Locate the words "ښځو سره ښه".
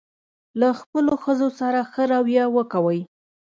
1.23-2.03